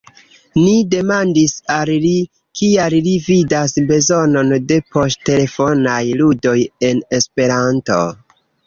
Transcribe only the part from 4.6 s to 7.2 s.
de poŝtelefonaj ludoj en